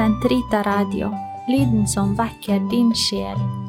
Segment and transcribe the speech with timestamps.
[0.00, 1.12] Sentrita Radio,
[1.44, 3.59] lyden som vekker din sjel.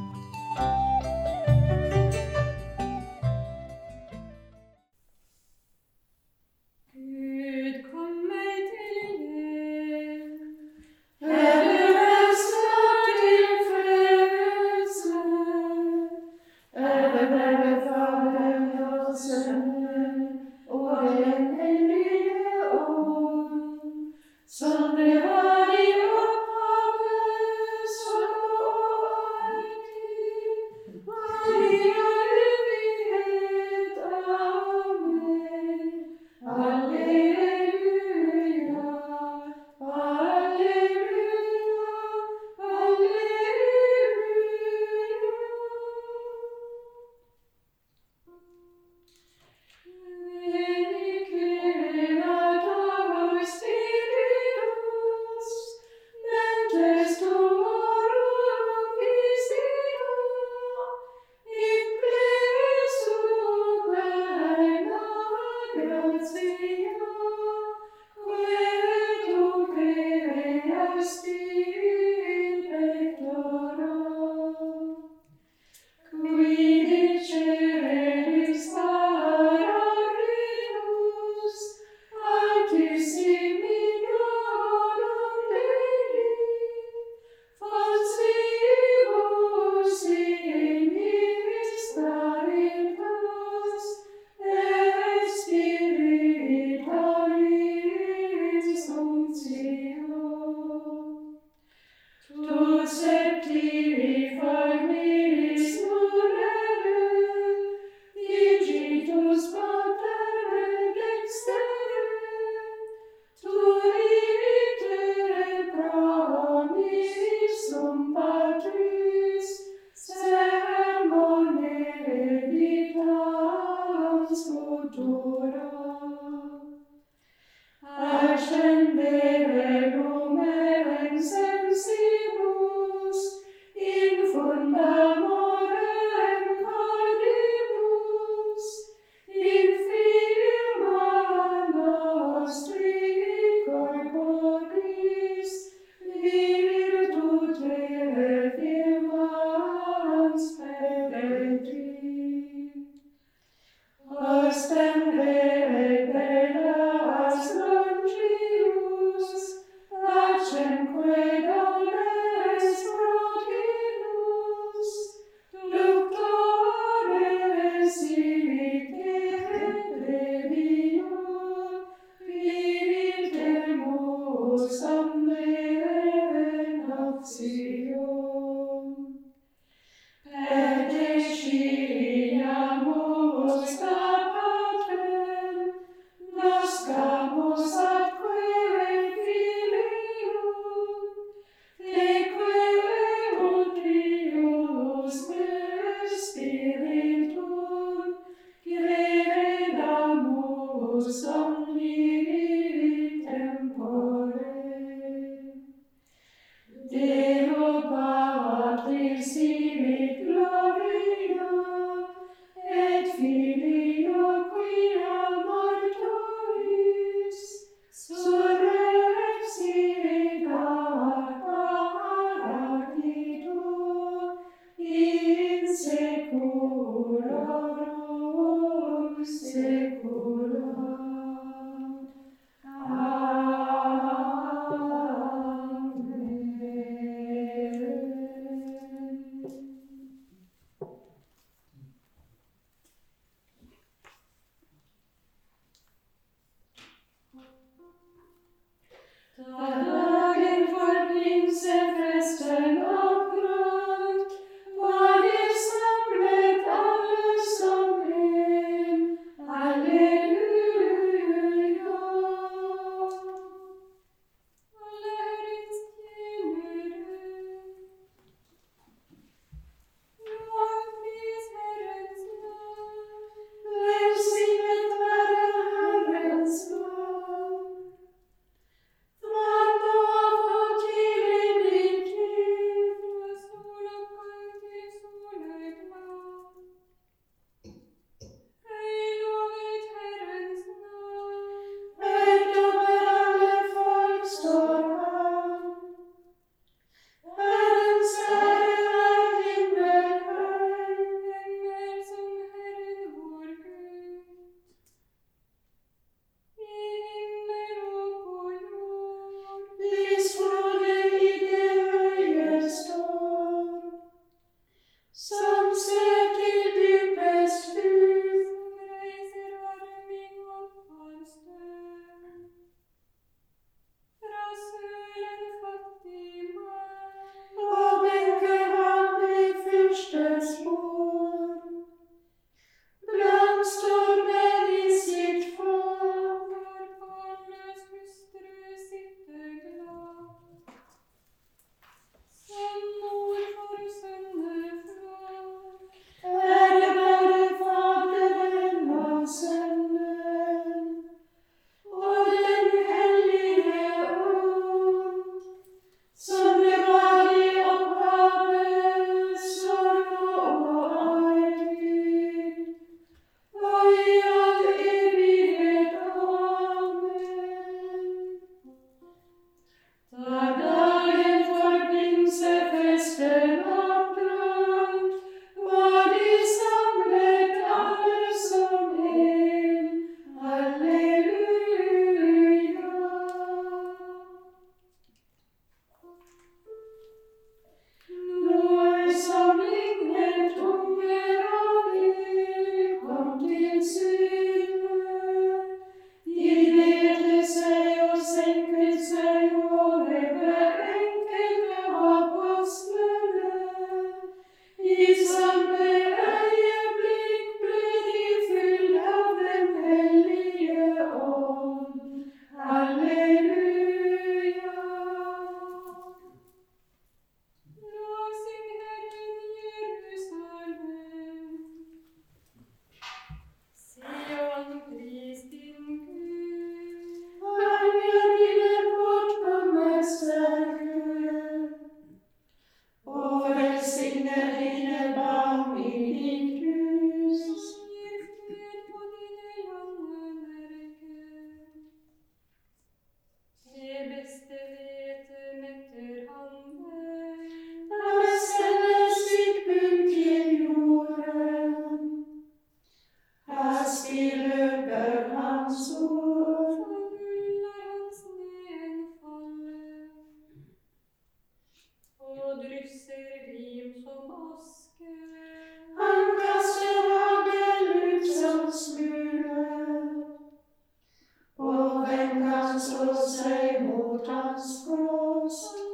[472.82, 475.91] us, O Saviour, transgressed.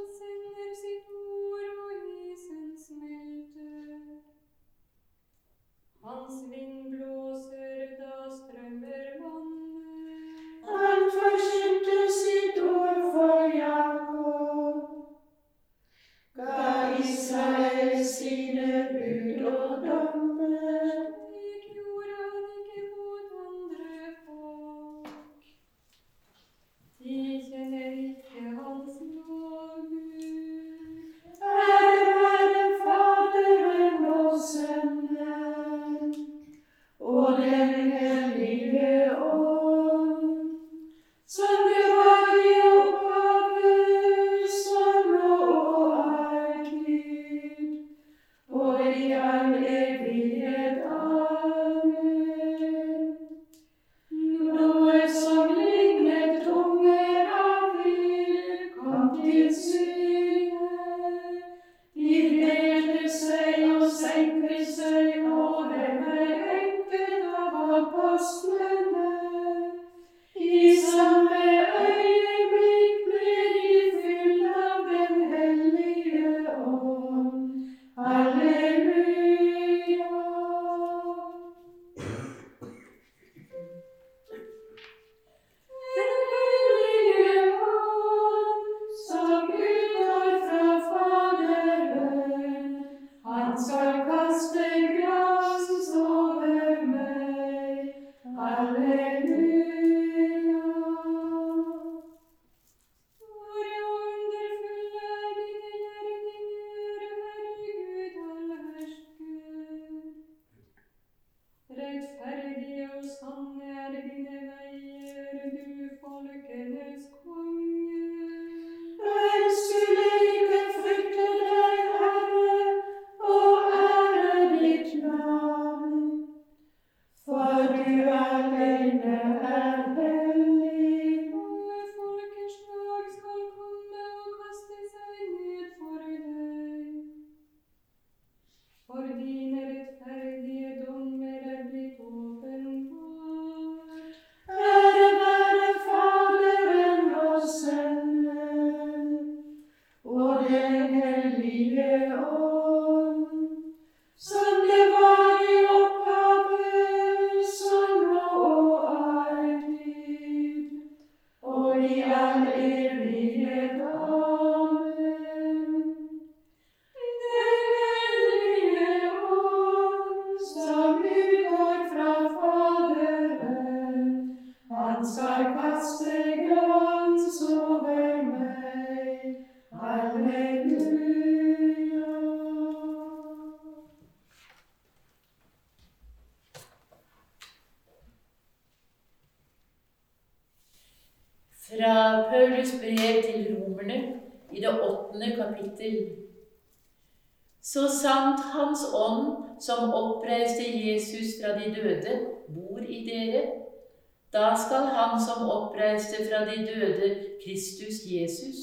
[204.77, 207.15] skal Han som oppreiste fra de døde,
[207.45, 208.55] Kristus Jesus,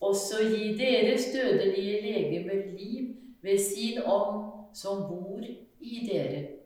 [0.00, 5.40] også gi deres dødelige legemer liv ved sin ånd som bor
[5.80, 6.61] i dere.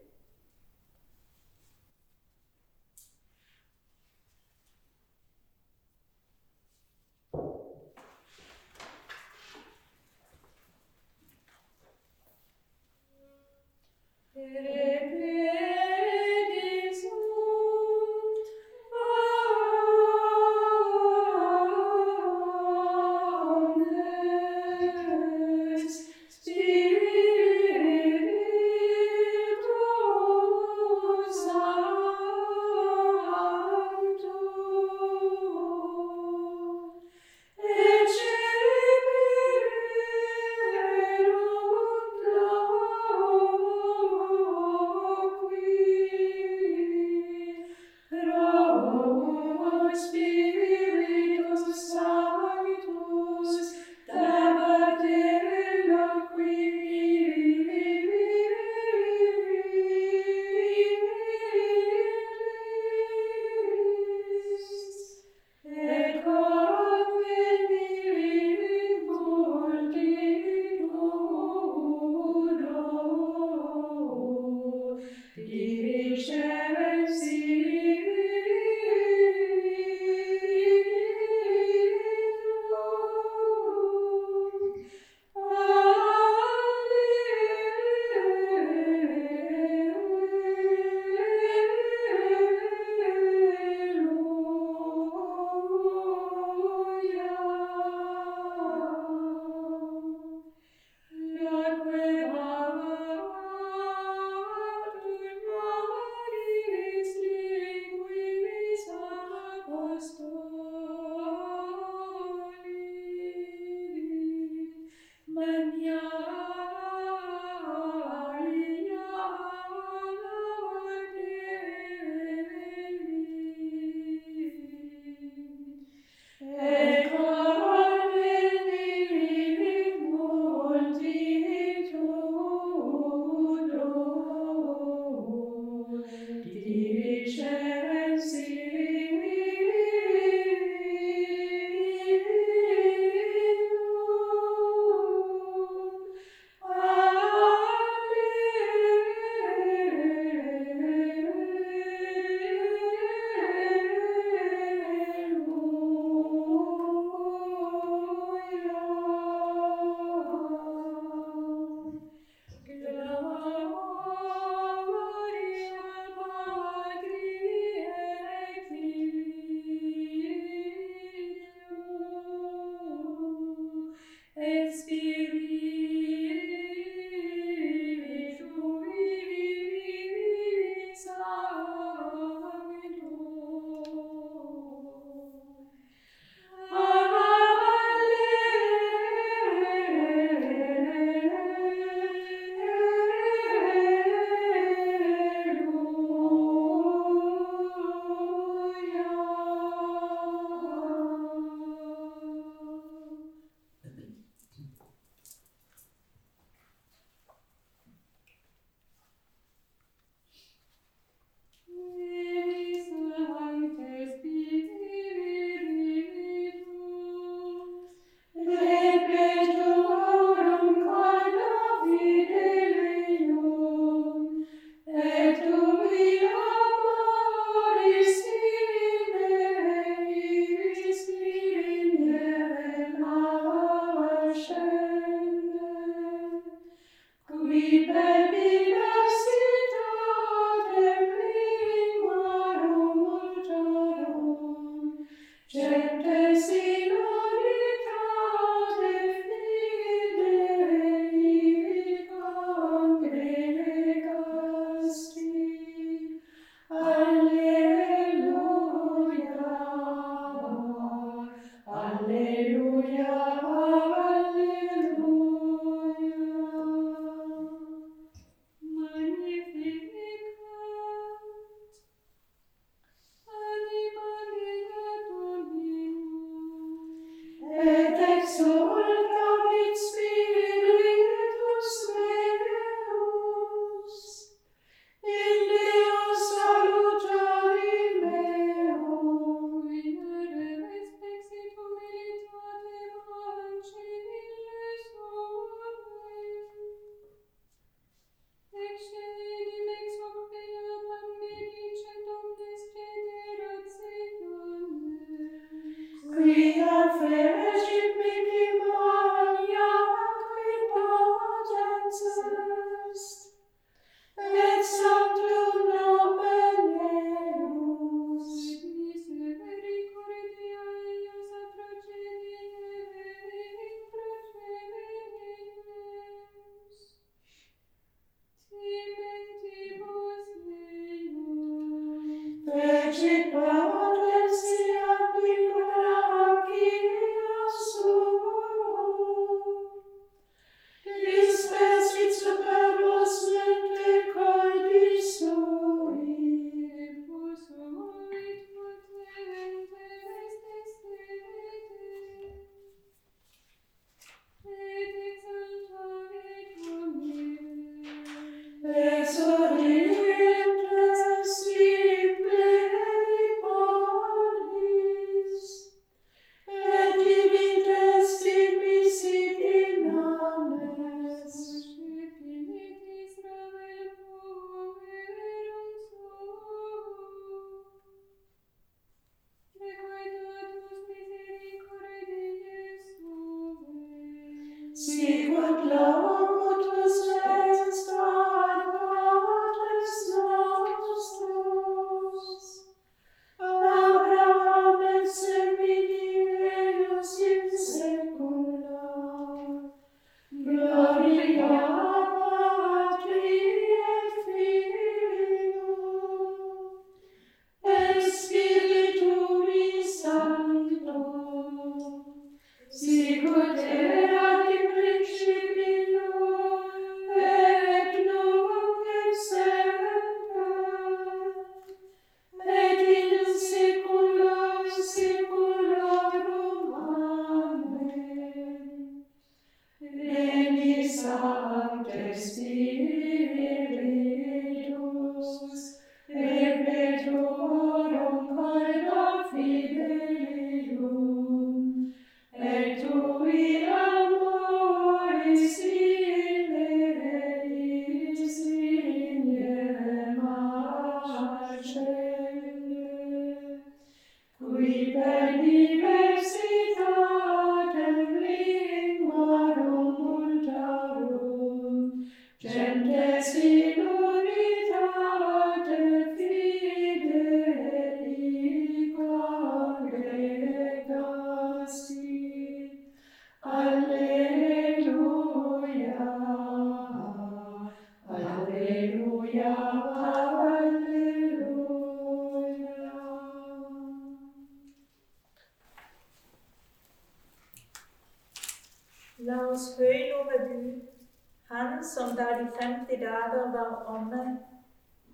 [492.38, 494.38] de 50 dager var omme,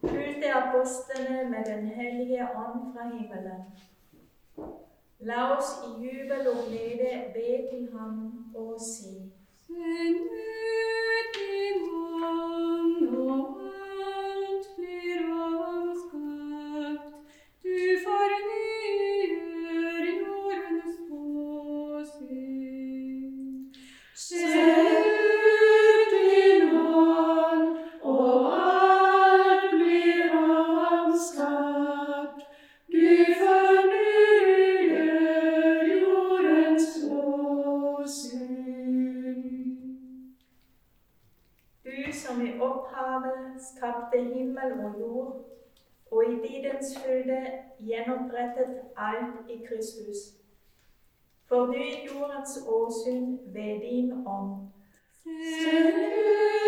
[0.01, 3.63] fylte apostlene med Den hellige ånd fra himmelen.
[5.21, 8.17] La oss i jubel og glede be til ham
[8.55, 9.33] og si
[9.67, 10.19] Send
[43.59, 45.45] skapte himmel og jord,
[46.11, 47.47] og i tidens fylde
[47.79, 50.17] gjenopprettet alt i Kristus.
[51.49, 54.69] For du i jordens åsyn ved din ånd.
[55.25, 56.62] Send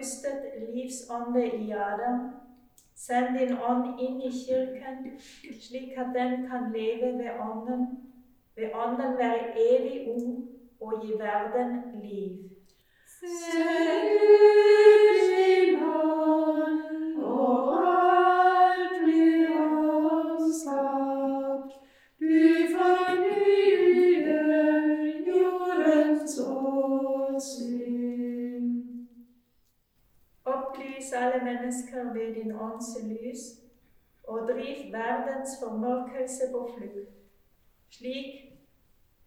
[0.00, 0.42] bystet
[0.74, 2.30] livsånde i Adam,
[2.96, 5.20] send din ånd inn i kirken,
[5.60, 7.86] slik at den kan leve ved ånden,
[8.56, 10.48] ved ånden være evig ung
[10.80, 12.50] og gi verden liv.
[13.20, 14.39] Send
[34.92, 37.10] verdens formørkelse på flukt,
[37.90, 38.50] slik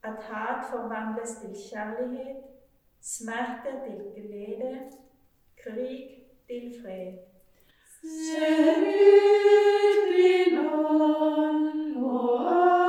[0.03, 2.37] at hat forvandles til kjærlighet,
[3.01, 4.91] smerte til glede,
[5.63, 7.13] krig til fred.
[8.03, 12.82] Send ut din ånd, og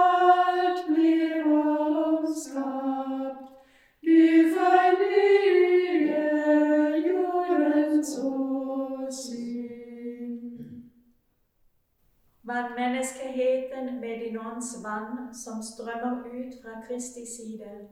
[12.47, 17.89] Vann menneskeheten med din ånds vann som strømmer ut fra Kristi side,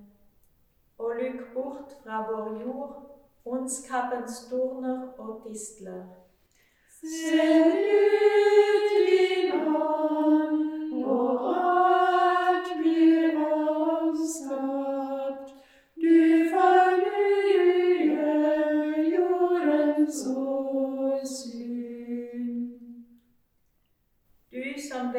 [0.99, 3.13] og lukk bort fra vår jord
[3.45, 6.03] ondskapens torner og distler.
[7.01, 11.62] Send ut din ånd, og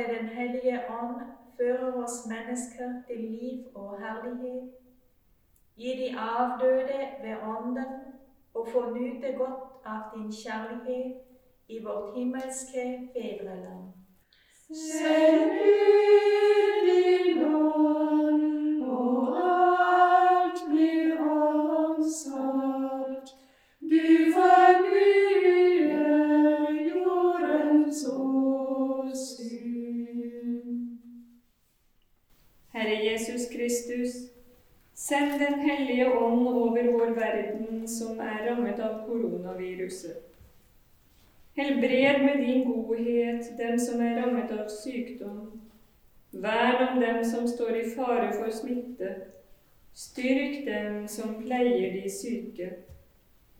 [0.03, 1.21] ved Den hellige ånd
[1.57, 4.71] fører oss mennesker til liv og herlighet,
[5.75, 7.93] gi de avdøde ved ånden
[8.53, 11.15] og få nyte godt av din kjærlighet
[11.67, 13.93] i vårt himmelske fedreland.
[14.73, 16.72] Send ut
[35.07, 40.29] send Den hellige ånd over vår verden som er rammet av koronaviruset.
[41.55, 45.59] Helbred med din godhet dem som er rammet av sykdom.
[46.31, 49.11] Vern om dem som står i fare for smitte.
[49.93, 52.69] Styrk dem som pleier de syke.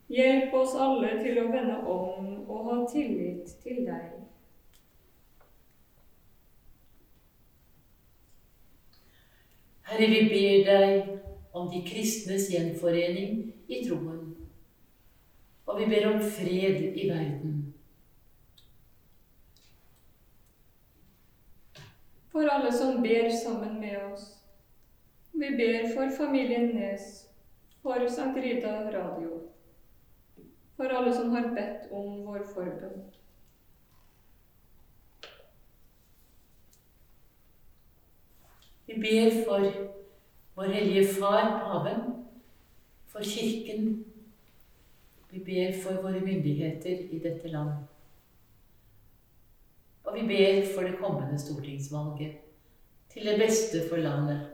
[0.07, 4.15] Hjelp oss alle til å vende om og ha tillit til deg.
[9.91, 11.13] Herre, vi ber deg
[11.53, 14.33] om de kristnes gjenforening i troen.
[15.69, 17.59] Og vi ber om fred i verden.
[22.33, 24.31] For alle som ber sammen med oss.
[25.31, 27.29] Vi ber for familien Nes,
[27.81, 29.41] for Sankt Rita Radio,
[30.77, 33.01] for alle som har bedt om vår forbønn.
[38.85, 39.69] Vi ber for
[40.55, 42.25] vår hellige far, paven,
[43.07, 44.05] for kirken.
[45.29, 47.73] Vi ber for våre myndigheter i dette land.
[50.03, 52.37] Og vi ber for det kommende stortingsvalget,
[53.13, 54.52] til det beste for landet.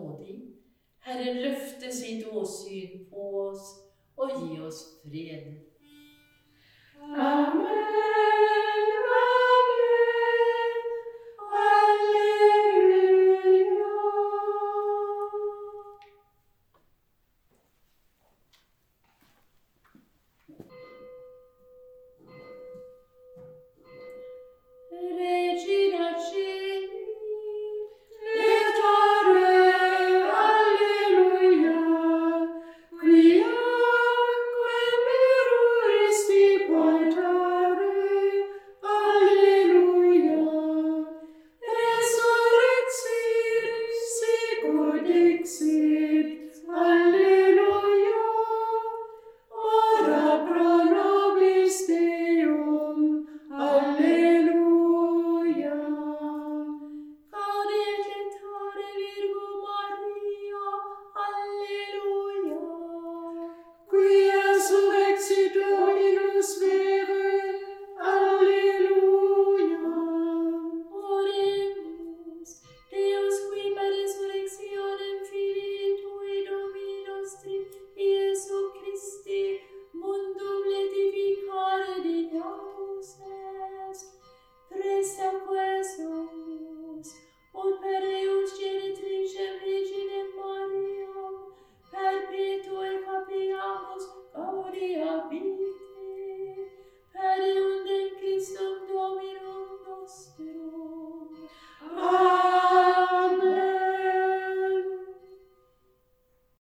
[0.00, 0.42] nådig.
[1.04, 3.64] Herren løfte sitt åsyn på oss
[4.16, 5.54] og gi oss fred.
[7.02, 8.23] Amen.